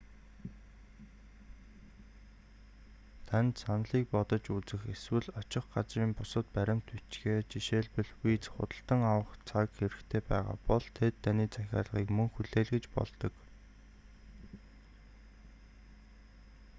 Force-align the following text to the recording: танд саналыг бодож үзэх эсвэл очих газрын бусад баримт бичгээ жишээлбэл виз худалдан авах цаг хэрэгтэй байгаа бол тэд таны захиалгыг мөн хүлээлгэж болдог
танд 3.27 3.53
саналыг 3.63 4.05
бодож 4.13 4.43
үзэх 4.57 4.81
эсвэл 4.95 5.27
очих 5.41 5.65
газрын 5.73 6.11
бусад 6.19 6.45
баримт 6.55 6.87
бичгээ 6.95 7.37
жишээлбэл 7.51 8.11
виз 8.23 8.43
худалдан 8.53 9.01
авах 9.13 9.31
цаг 9.49 9.67
хэрэгтэй 9.77 10.21
байгаа 10.31 10.55
бол 10.69 10.85
тэд 10.97 11.15
таны 11.23 11.45
захиалгыг 11.55 12.07
мөн 12.17 12.29
хүлээлгэж 12.33 12.85
болдог 12.95 13.33